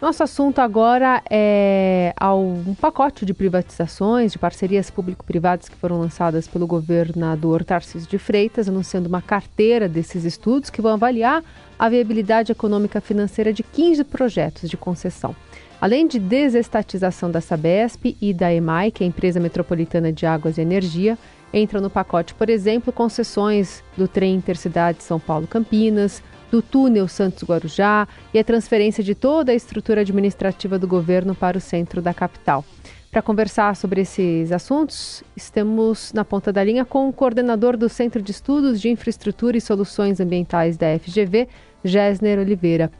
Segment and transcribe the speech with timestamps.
[0.00, 6.66] Nosso assunto agora é um pacote de privatizações, de parcerias público-privadas que foram lançadas pelo
[6.66, 11.42] governador Tarcísio de Freitas, anunciando uma carteira desses estudos que vão avaliar
[11.78, 15.34] a viabilidade econômica financeira de 15 projetos de concessão.
[15.80, 20.58] Além de desestatização da Sabesp e da EMAI, que é a empresa metropolitana de águas
[20.58, 21.16] e energia,
[21.54, 28.38] entram no pacote, por exemplo, concessões do trem intercidade São Paulo-Campinas, do túnel Santos-Guarujá e
[28.38, 32.64] a transferência de toda a estrutura administrativa do governo para o centro da capital.
[33.10, 38.20] Para conversar sobre esses assuntos, estamos na ponta da linha com o coordenador do Centro
[38.20, 41.48] de Estudos de Infraestrutura e Soluções Ambientais da FGV,
[41.82, 42.92] Gessner Oliveira.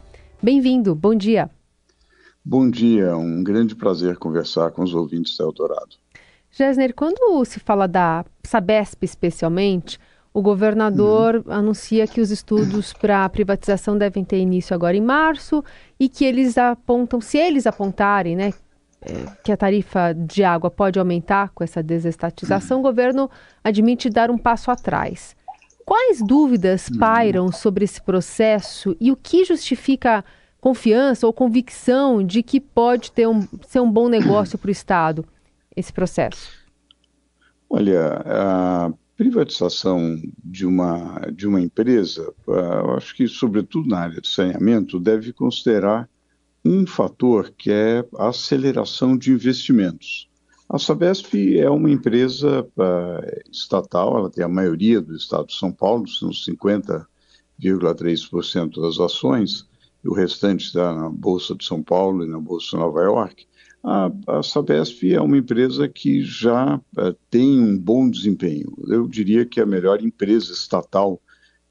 [0.42, 1.51] Bem-vindo, bom dia.
[2.42, 5.96] Bom dia, um grande prazer conversar com os ouvintes da Eldorado.
[6.51, 9.98] Gessner, quando se fala da Sabesp especialmente,
[10.36, 11.50] o governador uhum.
[11.50, 15.64] anuncia que os estudos para a privatização devem ter início agora em março
[15.98, 18.52] e que eles apontam, se eles apontarem, né,
[19.00, 19.12] é,
[19.42, 22.82] que a tarifa de água pode aumentar com essa desestatização, uhum.
[22.82, 23.30] o governo
[23.64, 25.34] admite dar um passo atrás.
[25.87, 26.98] Quais dúvidas uhum.
[26.98, 30.23] pairam sobre esse processo e o que justifica
[30.60, 35.24] confiança ou convicção de que pode ter um, ser um bom negócio para o Estado
[35.74, 36.51] esse processo?
[37.70, 44.20] Olha, a privatização de uma, de uma empresa, ah, eu acho que, sobretudo na área
[44.20, 46.06] de saneamento, deve considerar
[46.64, 50.28] um fator que é a aceleração de investimentos.
[50.68, 55.70] A Sabesp é uma empresa uh, estatal, ela tem a maioria do estado de São
[55.70, 59.64] Paulo, são 50,3% das ações,
[60.04, 63.46] e o restante está na Bolsa de São Paulo e na Bolsa de Nova York.
[63.88, 68.76] A, a Sabesp é uma empresa que já é, tem um bom desempenho.
[68.88, 71.22] Eu diria que é a melhor empresa estatal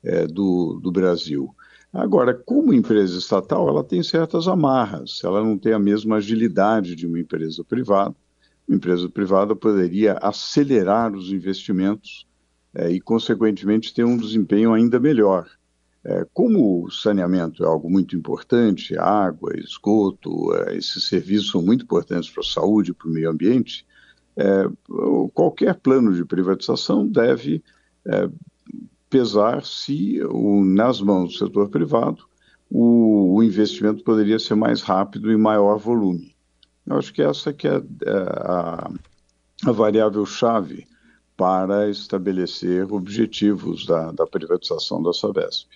[0.02, 1.54] é, do, do Brasil.
[1.92, 7.06] Agora, como empresa estatal, ela tem certas amarras, ela não tem a mesma agilidade de
[7.06, 8.16] uma empresa privada.
[8.66, 12.26] Uma empresa privada poderia acelerar os investimentos
[12.74, 15.50] é, e, consequentemente, ter um desempenho ainda melhor.
[16.08, 21.84] É, como o saneamento é algo muito importante, água, esgoto, é, esses serviços são muito
[21.84, 23.84] importantes para a saúde e para o meio ambiente,
[24.38, 24.70] é,
[25.34, 27.64] qualquer plano de privatização deve
[29.10, 30.20] pesar se
[30.66, 32.28] nas mãos do setor privado
[32.70, 36.36] o, investimento poderia ser mais rápido e maior volume.
[36.86, 38.92] Eu acho que essa que é a,
[39.66, 40.86] a variável chave
[41.36, 45.68] para estabelecer objetivos da, da privatização da Sabesp.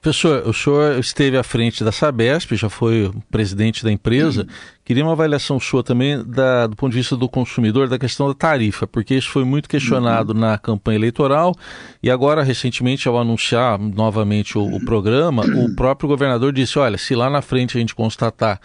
[0.00, 4.42] Professor, o senhor esteve à frente da Sabesp, já foi presidente da empresa.
[4.42, 4.48] Uhum.
[4.84, 8.34] Queria uma avaliação sua também da, do ponto de vista do consumidor, da questão da
[8.34, 10.38] tarifa, porque isso foi muito questionado uhum.
[10.38, 11.54] na campanha eleitoral
[12.02, 17.14] e agora, recentemente, ao anunciar novamente o, o programa, o próprio governador disse: olha, se
[17.14, 18.60] lá na frente a gente constatar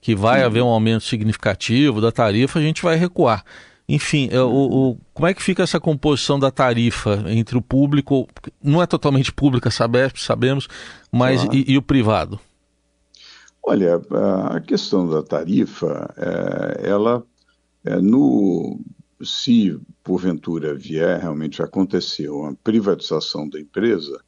[0.00, 3.44] que vai haver um aumento significativo da tarifa, a gente vai recuar.
[3.88, 8.28] Enfim, é, o, o, como é que fica essa composição da tarifa entre o público,
[8.62, 10.68] não é totalmente pública, Sabesp, sabemos,
[11.10, 12.38] mas e, e, o privado?
[13.62, 14.00] Olha,
[14.50, 17.24] a questão da tarifa, é, ela,
[17.82, 18.78] é, no,
[19.22, 24.20] se porventura vier realmente acontecer uma privatização da empresa,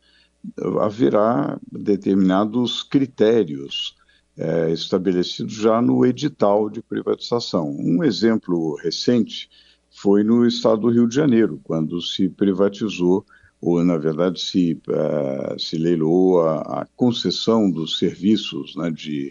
[0.80, 3.94] haverá determinados critérios
[4.40, 7.70] é, estabelecido já no edital de privatização.
[7.78, 9.50] Um exemplo recente
[9.90, 13.26] foi no estado do Rio de Janeiro, quando se privatizou,
[13.60, 19.30] ou na verdade se, uh, se leilou a, a, concessão dos serviços né, de,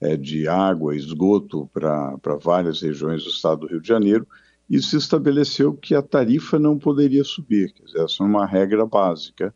[0.00, 4.26] é, de água esgoto para várias regiões do estado do Rio de Janeiro,
[4.68, 8.84] e se estabeleceu que a tarifa não poderia subir, quer dizer, essa é uma regra
[8.84, 9.54] básica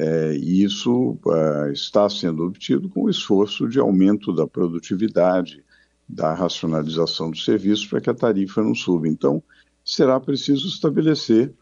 [0.00, 5.62] é, e isso é, está sendo obtido com o esforço de aumento da produtividade,
[6.08, 9.06] da racionalização dos serviços para que a tarifa não suba.
[9.06, 9.42] Então,
[9.84, 11.52] será preciso estabelecer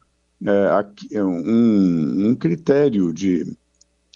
[1.10, 3.56] é, um, um, critério de,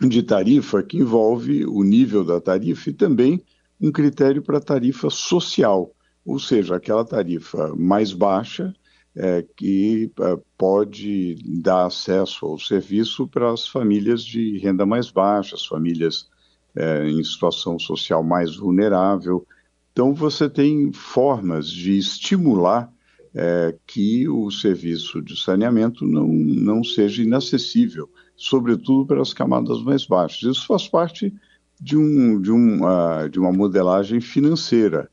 [0.00, 3.42] de tarifa que envolve o nível da tarifa e também
[3.80, 5.92] um critério para tarifa social,
[6.24, 8.72] ou seja, aquela tarifa mais baixa
[9.16, 15.54] é, que é, pode dar acesso ao serviço para as famílias de renda mais baixa,
[15.54, 16.28] as famílias
[16.74, 19.46] é, em situação social mais vulnerável.
[19.92, 22.90] Então, você tem formas de estimular
[23.34, 30.06] é, que o serviço de saneamento não, não seja inacessível, sobretudo para as camadas mais
[30.06, 30.56] baixas.
[30.56, 31.32] Isso faz parte
[31.80, 35.10] de, um, de, um, uh, de uma modelagem financeira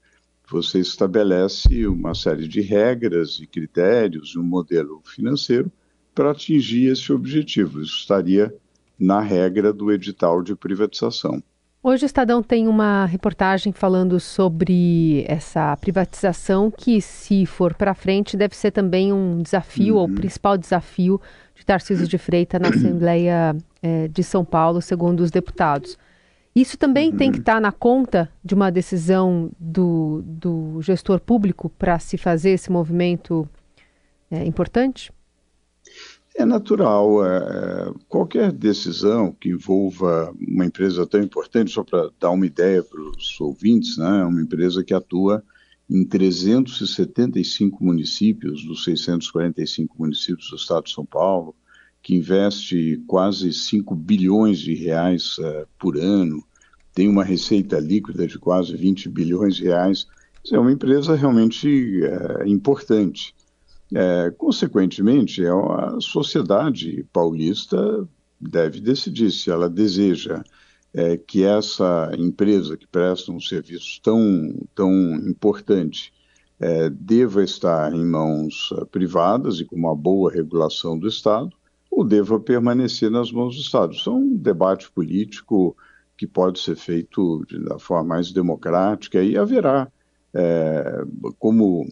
[0.49, 5.71] você estabelece uma série de regras e critérios, um modelo financeiro
[6.13, 7.81] para atingir esse objetivo.
[7.81, 8.53] Isso estaria
[8.99, 11.41] na regra do edital de privatização.
[11.81, 18.35] Hoje o Estadão tem uma reportagem falando sobre essa privatização que, se for para frente,
[18.35, 20.01] deve ser também um desafio, uhum.
[20.01, 21.21] ou o principal desafio
[21.55, 25.97] de Tarcísio de Freitas na Assembleia é, de São Paulo, segundo os deputados.
[26.59, 27.17] Isso também uhum.
[27.17, 32.17] tem que estar tá na conta de uma decisão do, do gestor público para se
[32.17, 33.47] fazer esse movimento
[34.29, 35.09] é, importante?
[36.35, 37.25] É natural.
[37.25, 42.99] É, qualquer decisão que envolva uma empresa tão importante, só para dar uma ideia para
[42.99, 45.41] os ouvintes, né, uma empresa que atua
[45.89, 51.55] em 375 municípios, dos 645 municípios do estado de São Paulo,
[52.01, 56.43] que investe quase 5 bilhões de reais uh, por ano,
[56.99, 60.05] tem uma receita líquida de quase 20 bilhões de reais.
[60.51, 63.33] É uma empresa realmente uh, importante.
[63.95, 68.05] É, consequentemente, é a sociedade paulista
[68.37, 70.43] deve decidir se ela deseja
[70.93, 74.91] é, que essa empresa que presta um serviço tão, tão
[75.25, 76.11] importante
[76.59, 81.49] é, deva estar em mãos é, privadas e com uma boa regulação do Estado,
[81.89, 83.93] ou deva permanecer nas mãos do Estado.
[83.93, 85.77] Isso é um debate político
[86.19, 89.89] que pode ser feito da forma mais democrática e haverá,
[90.33, 91.01] é,
[91.39, 91.87] como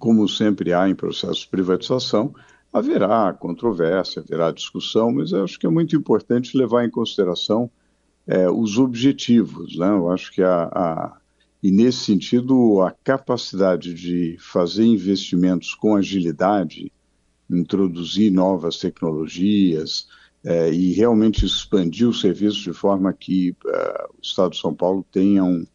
[0.00, 2.34] como sempre há em processos de privatização,
[2.72, 7.70] haverá controvérsia, haverá discussão, mas eu acho que é muito importante levar em consideração
[8.26, 9.78] é, os objetivos.
[9.78, 9.86] Né?
[9.86, 11.16] Eu acho que a, a,
[11.62, 16.90] e nesse sentido a capacidade de fazer investimentos com agilidade,
[17.48, 20.08] introduzir novas tecnologias
[20.44, 25.04] é, e realmente expandir o serviço de forma que é, o Estado de São Paulo
[25.10, 25.66] tenha um,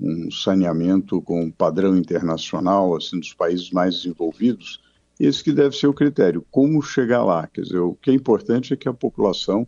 [0.00, 4.80] um saneamento com padrão internacional, assim, dos países mais desenvolvidos,
[5.18, 6.46] esse que deve ser o critério.
[6.50, 7.46] Como chegar lá?
[7.46, 9.66] Quer dizer, o que é importante é que a população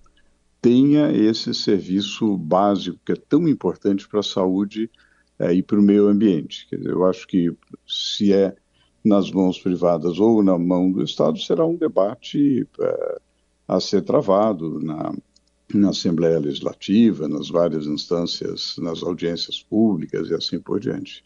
[0.62, 4.90] tenha esse serviço básico que é tão importante para a saúde
[5.38, 6.66] é, e para o meio ambiente.
[6.68, 7.52] Quer dizer, eu acho que
[7.86, 8.54] se é
[9.04, 13.20] nas mãos privadas ou na mão do Estado, será um debate é,
[13.66, 15.12] a ser travado na,
[15.72, 21.24] na Assembleia Legislativa, nas várias instâncias, nas audiências públicas e assim por diante.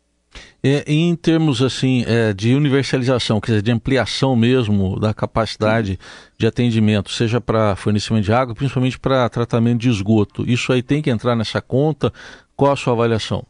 [0.62, 5.98] É, em termos assim é, de universalização, quer dizer, de ampliação mesmo da capacidade
[6.36, 11.00] de atendimento, seja para fornecimento de água, principalmente para tratamento de esgoto, isso aí tem
[11.00, 12.12] que entrar nessa conta?
[12.54, 13.44] Qual a sua avaliação?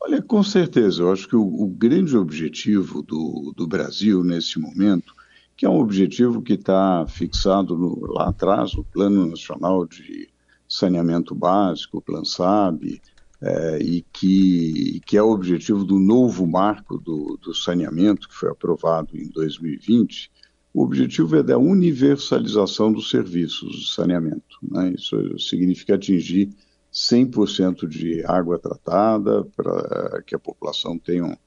[0.00, 5.15] Olha, com certeza, eu acho que o, o grande objetivo do, do Brasil nesse momento
[5.56, 10.28] que é um objetivo que está fixado no, lá atrás, no Plano Nacional de
[10.68, 13.00] Saneamento Básico, o Plan SAB,
[13.40, 18.50] é, e que, que é o objetivo do novo marco do, do saneamento, que foi
[18.50, 20.30] aprovado em 2020.
[20.74, 24.58] O objetivo é da universalização dos serviços de saneamento.
[24.62, 24.92] Né?
[24.96, 26.50] Isso significa atingir
[26.92, 31.38] 100% de água tratada, para que a população tenha,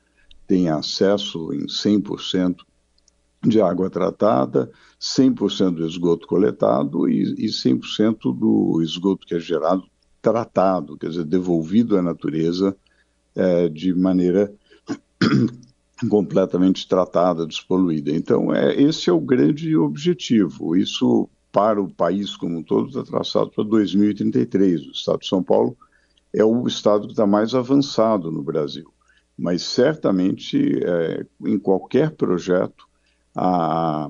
[0.48, 2.58] tenha acesso em 100%
[3.44, 4.70] de água tratada,
[5.00, 9.84] 100% do esgoto coletado e, e 100% do esgoto que é gerado
[10.22, 12.76] tratado, quer dizer, devolvido à natureza
[13.36, 14.54] é, de maneira
[16.10, 18.12] completamente tratada, despoluída.
[18.12, 20.76] Então, é, esse é o grande objetivo.
[20.76, 24.88] Isso, para o país como um todo, está traçado para 2033.
[24.88, 25.78] O estado de São Paulo
[26.34, 28.92] é o estado que está mais avançado no Brasil.
[29.38, 32.89] Mas, certamente, é, em qualquer projeto,
[33.42, 34.10] a,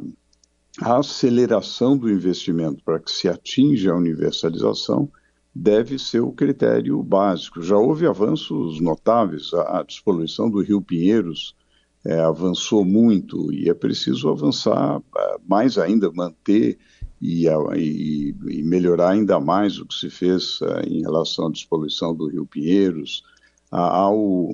[0.82, 5.08] a aceleração do investimento para que se atinja a universalização
[5.54, 7.62] deve ser o critério básico.
[7.62, 11.56] Já houve avanços notáveis, a, a despoluição do Rio Pinheiros
[12.04, 16.80] é, avançou muito e é preciso avançar é, mais ainda, manter
[17.22, 17.46] e,
[17.76, 22.28] e, e, melhorar ainda mais o que se fez é, em relação à despoluição do
[22.28, 23.24] Rio Pinheiros,
[23.70, 24.50] ao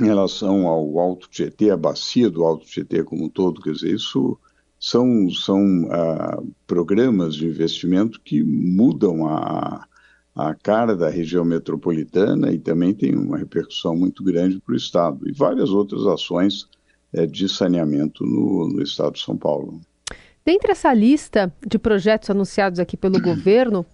[0.00, 3.94] em relação ao Alto Tietê, a bacia do Alto Tietê como um todo, quer dizer,
[3.94, 4.38] isso
[4.78, 9.86] são, são uh, programas de investimento que mudam a,
[10.34, 15.28] a cara da região metropolitana e também tem uma repercussão muito grande para o Estado.
[15.28, 16.68] E várias outras ações
[17.14, 19.80] uh, de saneamento no, no Estado de São Paulo.
[20.44, 23.86] Dentre essa lista de projetos anunciados aqui pelo governo,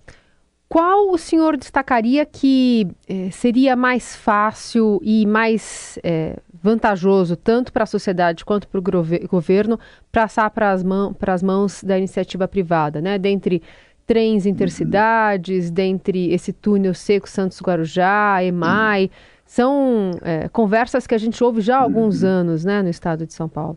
[0.70, 7.82] qual o senhor destacaria que eh, seria mais fácil e mais eh, vantajoso, tanto para
[7.82, 8.82] a sociedade quanto para o
[9.28, 9.80] governo,
[10.12, 13.18] passar para as, mão, as mãos da iniciativa privada, né?
[13.18, 13.60] Dentre
[14.06, 15.74] trens intercidades, uhum.
[15.74, 19.10] dentre esse túnel seco Santos-Guarujá, EMAI, uhum.
[19.44, 22.28] são eh, conversas que a gente ouve já há alguns uhum.
[22.28, 23.76] anos, né, no estado de São Paulo.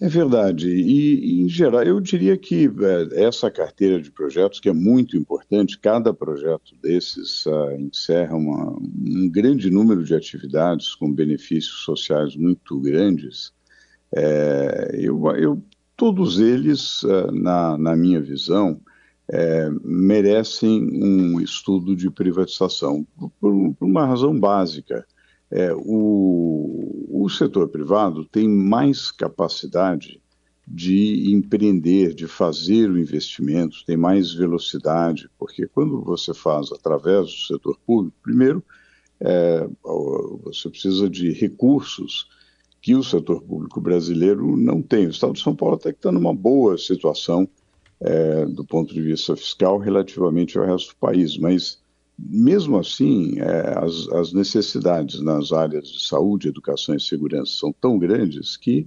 [0.00, 0.66] É verdade.
[0.70, 5.78] E, em geral, eu diria que é, essa carteira de projetos, que é muito importante,
[5.78, 12.80] cada projeto desses uh, encerra uma, um grande número de atividades com benefícios sociais muito
[12.80, 13.52] grandes.
[14.16, 15.62] É, eu, eu,
[15.98, 18.80] todos eles, uh, na, na, minha visão,
[19.30, 25.06] é, merecem um estudo de privatização, por, por uma razão básica
[25.50, 30.22] é, o, o setor privado tem mais capacidade
[30.66, 37.46] de empreender, de fazer o investimento, tem mais velocidade, porque quando você faz através do
[37.46, 38.62] setor público, primeiro,
[39.20, 39.68] é,
[40.44, 42.28] você precisa de recursos
[42.80, 45.06] que o setor público brasileiro não tem.
[45.06, 47.48] O Estado de São Paulo até que está numa boa situação
[48.00, 51.79] é, do ponto de vista fiscal relativamente ao resto do país, mas
[52.28, 57.98] mesmo assim, é, as, as, necessidades nas áreas de saúde, educação e segurança são tão
[57.98, 58.86] grandes que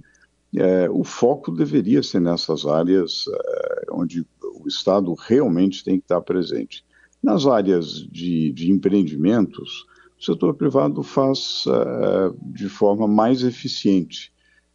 [0.54, 6.20] é, o foco deveria ser nessas áreas é, onde o Estado realmente tem que estar
[6.20, 6.84] presente.
[7.22, 9.86] Nas áreas de, de empreendimentos,
[10.20, 14.32] o setor privado faz é, de forma mais eficiente.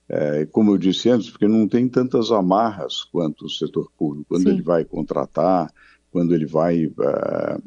[0.07, 4.25] É, como eu disse antes, porque não tem tantas amarras quanto o setor público.
[4.29, 4.49] Quando Sim.
[4.49, 5.71] ele vai contratar,
[6.11, 7.57] quando ele vai é,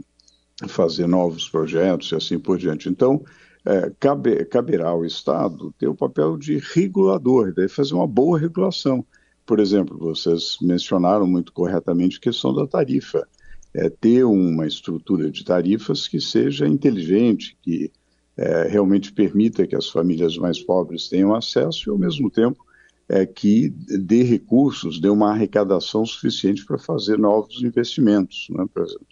[0.69, 2.89] fazer novos projetos e assim por diante.
[2.89, 3.23] Então,
[3.65, 9.05] é, cabe, caberá ao Estado ter o papel de regulador, daí fazer uma boa regulação.
[9.47, 13.27] Por exemplo, vocês mencionaram muito corretamente a questão da tarifa.
[13.75, 17.91] É, ter uma estrutura de tarifas que seja inteligente, que
[18.37, 22.63] é, realmente permita que as famílias mais pobres tenham acesso e, ao mesmo tempo,
[23.09, 28.47] é, que dê recursos, dê uma arrecadação suficiente para fazer novos investimentos.
[28.51, 28.65] Né?
[28.77, 29.07] Exemplo,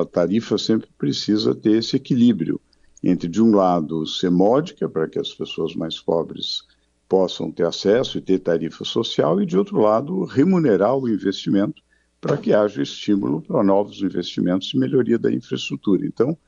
[0.00, 2.60] a tarifa sempre precisa ter esse equilíbrio
[3.02, 6.62] entre, de um lado, ser módica para que as pessoas mais pobres
[7.08, 11.82] possam ter acesso e ter tarifa social, e, de outro lado, remunerar o investimento
[12.20, 16.06] para que haja estímulo para novos investimentos e melhoria da infraestrutura.
[16.06, 16.38] Então,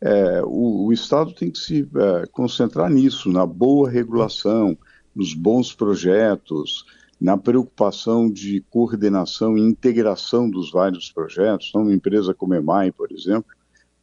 [0.00, 4.76] é, o, o, Estado tem que se é, concentrar nisso, na boa regulação,
[5.14, 6.84] nos bons projetos,
[7.22, 11.68] na preocupação de coordenação e integração dos vários projetos.
[11.68, 13.46] Então, uma empresa como a EMAI, por exemplo,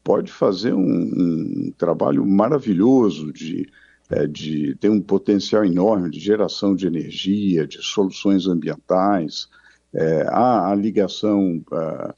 [0.01, 3.69] pode fazer um, um trabalho maravilhoso de,
[4.09, 9.49] é, de ter um potencial enorme de geração de energia, de soluções ambientais.
[9.93, 12.15] É, há a ligação, a,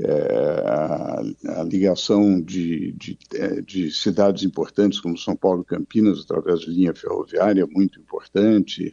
[0.00, 6.22] é, a, a ligação de, de, é, de, cidades importantes como São Paulo e Campinas
[6.24, 8.90] através de linha ferroviária, muito importante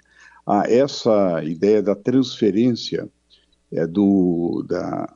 [0.48, 3.10] a essa ideia da transferência
[3.70, 5.14] é, do, da,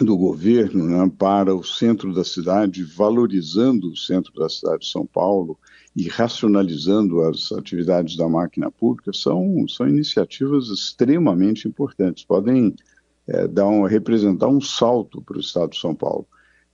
[0.00, 5.06] do governo né, para o centro da cidade, valorizando o centro da cidade de São
[5.06, 5.56] Paulo
[5.94, 12.74] e racionalizando as atividades da máquina pública, são, são iniciativas extremamente importantes, podem
[13.28, 16.26] é, dar um, representar um salto para o Estado de São Paulo.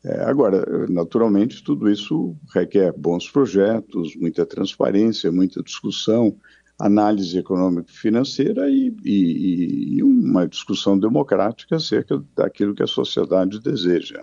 [0.02, 6.36] É, agora, naturalmente, tudo isso requer bons projetos, muita transparência, muita discussão,
[6.78, 14.20] análise econômico-financeira e, e, e, uma discussão democrática acerca daquilo que a sociedade deseja.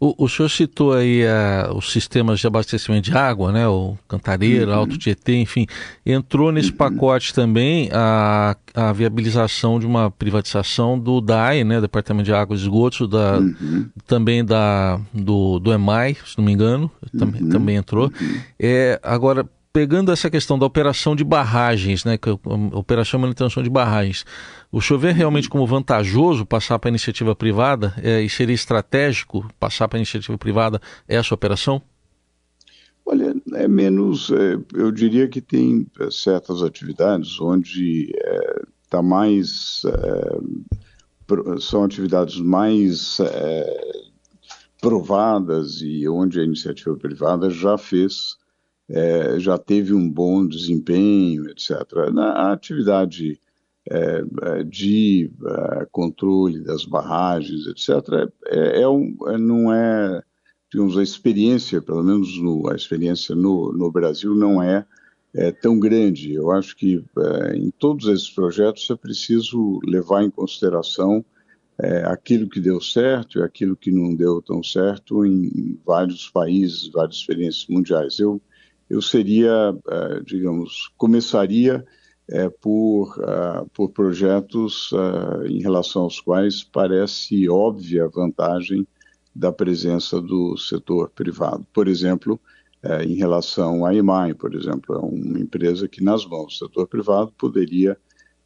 [0.00, 4.72] O, o senhor citou aí uh, os sistemas de abastecimento de água, né, o Cantareira,
[4.72, 4.78] uhum.
[4.78, 5.66] Alto Tietê, enfim,
[6.04, 6.76] entrou nesse uhum.
[6.76, 12.60] pacote também a, a viabilização de uma privatização do DAE, né, Departamento de Água e
[12.60, 13.88] Esgotos, da, uhum.
[14.06, 17.48] também da, do, do EMAI, se não me engano, também, uhum.
[17.48, 18.06] também entrou.
[18.20, 18.40] Uhum.
[18.58, 22.30] É, agora, pegando essa questão da operação de barragens, né, que,
[22.72, 24.24] operação de manutenção de barragens,
[24.72, 29.46] o senhor vê realmente como vantajoso passar para a iniciativa privada é, e seria estratégico
[29.60, 31.82] passar para a iniciativa privada essa operação?
[33.04, 38.10] Olha, é menos, é, eu diria que tem é, certas atividades onde
[38.82, 43.80] está é, mais, é, são atividades mais é,
[44.80, 48.38] provadas e onde a iniciativa privada já fez
[48.88, 52.10] é, já teve um bom desempenho, etc.
[52.12, 53.40] Na atividade
[53.88, 60.22] é, é, de é, controle das barragens, etc., é, é um, é, não é,
[60.72, 64.84] digamos, a experiência, pelo menos no, a experiência no, no Brasil não é,
[65.60, 66.32] tão grande.
[66.32, 67.04] Eu acho que
[67.54, 71.22] em todos esses projetos é preciso levar em consideração
[72.06, 77.16] aquilo que deu certo e aquilo que não deu tão certo em vários países, várias
[77.16, 78.18] experiências mundiais.
[78.18, 78.40] Eu
[78.88, 81.84] eu seria, eh, digamos, começaria
[82.28, 84.90] é, por, uh, por projetos
[85.48, 88.84] em relação aos quais parece óbvia a vantagem
[89.32, 91.64] da presença do setor privado.
[91.72, 92.40] Por exemplo,
[93.04, 97.32] em relação à EMAI, por exemplo, é uma empresa que nas mãos do setor privado
[97.38, 97.96] poderia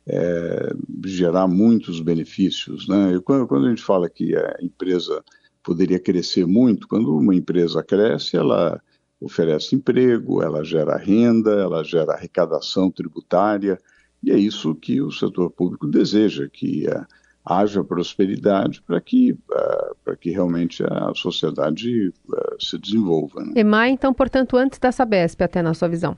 [0.07, 2.89] é, gerar muitos benefícios.
[2.89, 3.15] Né?
[3.15, 5.23] E quando, quando a gente fala que a empresa
[5.63, 8.81] poderia crescer muito, quando uma empresa cresce, ela
[9.21, 13.79] oferece emprego, ela gera renda, ela gera arrecadação tributária,
[14.23, 17.07] e é isso que o setor público deseja, que uh,
[17.45, 23.45] haja prosperidade para que, uh, para que realmente a sociedade uh, se desenvolva.
[23.45, 23.53] Né?
[23.57, 26.17] EMAI, então, portanto, antes da Sabesp, até na sua visão?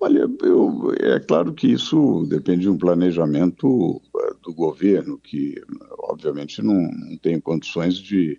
[0.00, 4.00] Olha, eu, é claro que isso depende de um planejamento
[4.44, 5.60] do governo, que
[5.98, 8.38] obviamente não, não tem condições de,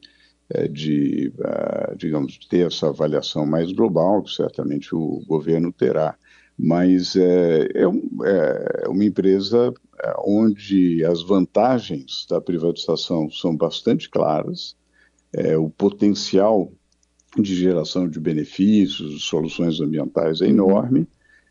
[0.71, 1.31] de,
[1.95, 6.15] digamos, ter essa avaliação mais global, que certamente o governo terá
[6.59, 7.83] mas é, é,
[8.83, 14.75] é uma empresa é, onde as vantagens da privatização são bastante claras,
[15.31, 16.69] é, o potencial
[17.37, 20.51] de geração de benefícios, soluções ambientais é uhum.
[20.51, 21.07] enorme,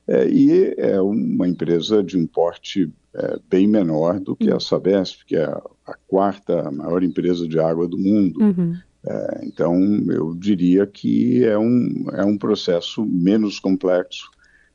[0.06, 4.60] é, e é uma empresa de um porte é, bem menor do que a uhum.
[4.60, 8.42] Sabesp, que é a, a quarta maior empresa de água do mundo.
[8.42, 8.74] Uhum.
[9.08, 9.74] É, então,
[10.08, 14.30] eu diria que é um, é um processo menos complexo,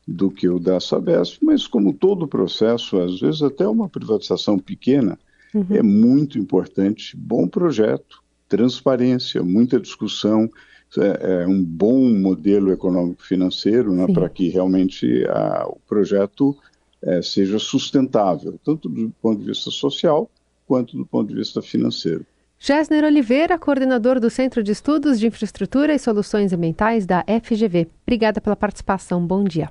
[0.07, 5.17] do que o da Sabesp, mas como todo processo, às vezes até uma privatização pequena,
[5.53, 5.65] uhum.
[5.69, 10.49] é muito importante, bom projeto, transparência, muita discussão,
[10.97, 16.55] é, é um bom modelo econômico-financeiro né, para que realmente a, o projeto
[17.01, 20.29] é, seja sustentável, tanto do ponto de vista social
[20.67, 22.25] quanto do ponto de vista financeiro.
[22.65, 27.89] Gessner Oliveira, coordenador do Centro de Estudos de Infraestrutura e Soluções Ambientais da FGV.
[28.08, 29.27] Obrigada pela participação.
[29.27, 29.70] Bom dia.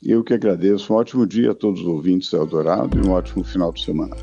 [0.00, 0.92] Eu que agradeço.
[0.92, 4.14] Um ótimo dia a todos os ouvintes da Eldorado e um ótimo final de semana.